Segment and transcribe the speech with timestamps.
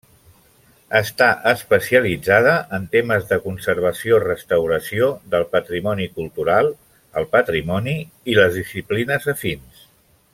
[0.99, 6.73] Està especialitzada en temes de conservació-restauració del patrimoni cultural,
[7.23, 7.97] el patrimoni
[8.35, 9.87] i les disciplines afins.